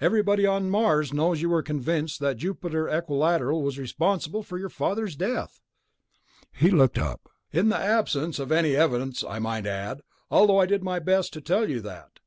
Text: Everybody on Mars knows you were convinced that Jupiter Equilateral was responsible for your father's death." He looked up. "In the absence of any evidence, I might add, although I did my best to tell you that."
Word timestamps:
Everybody 0.00 0.46
on 0.46 0.70
Mars 0.70 1.12
knows 1.12 1.42
you 1.42 1.50
were 1.50 1.62
convinced 1.62 2.18
that 2.20 2.38
Jupiter 2.38 2.88
Equilateral 2.88 3.62
was 3.62 3.78
responsible 3.78 4.42
for 4.42 4.56
your 4.56 4.70
father's 4.70 5.16
death." 5.16 5.60
He 6.50 6.70
looked 6.70 6.96
up. 6.96 7.28
"In 7.52 7.68
the 7.68 7.76
absence 7.76 8.38
of 8.38 8.50
any 8.50 8.74
evidence, 8.74 9.22
I 9.22 9.38
might 9.38 9.66
add, 9.66 10.00
although 10.30 10.60
I 10.60 10.64
did 10.64 10.82
my 10.82 10.98
best 10.98 11.34
to 11.34 11.42
tell 11.42 11.68
you 11.68 11.82
that." 11.82 12.20